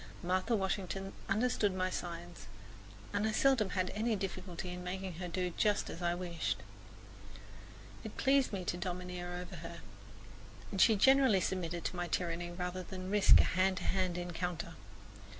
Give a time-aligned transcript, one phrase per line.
[0.23, 2.47] Martha Washington understood my signs,
[3.13, 6.57] and I seldom had any difficulty in making her do just as I wished.
[8.03, 9.81] It pleased me to domineer over her,
[10.71, 14.73] and she generally submitted to my tyranny rather than risk a hand to hand encounter.